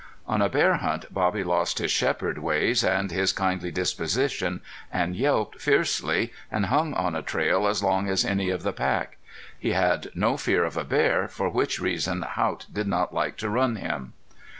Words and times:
On 0.25 0.41
a 0.41 0.49
bear 0.49 0.77
hunt 0.77 1.13
Bobby 1.13 1.43
lost 1.43 1.77
his 1.77 1.91
shepherd 1.91 2.39
ways 2.39 2.83
and 2.83 3.11
his 3.11 3.31
kindly 3.31 3.69
disposition, 3.69 4.61
and 4.91 5.15
yelped 5.15 5.61
fiercely, 5.61 6.33
and 6.51 6.65
hung 6.65 6.95
on 6.95 7.13
a 7.15 7.21
trail 7.21 7.67
as 7.67 7.83
long 7.83 8.09
as 8.09 8.25
any 8.25 8.49
of 8.49 8.63
the 8.63 8.73
pack. 8.73 9.19
He 9.59 9.73
had 9.73 10.09
no 10.15 10.37
fear 10.37 10.63
of 10.65 10.75
a 10.75 10.83
bear, 10.83 11.27
for 11.27 11.49
which 11.51 11.79
reason 11.79 12.23
Haught 12.23 12.65
did 12.73 12.87
not 12.87 13.13
like 13.13 13.37
to 13.37 13.49
run 13.51 13.75
him. 13.75 14.13